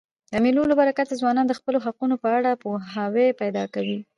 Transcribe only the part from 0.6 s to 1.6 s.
له برکته ځوانان د